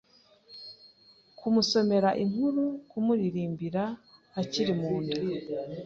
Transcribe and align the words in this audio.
kumusomera 1.37 2.09
inkuru, 2.23 2.63
kumuririmbira 2.89 3.83
akiri 4.41 4.73
mu 4.81 4.91
nda 5.03 5.19